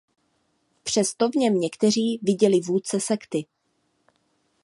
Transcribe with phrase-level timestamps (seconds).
[0.83, 3.45] Přesto v něm někteří viděli vůdce sekty.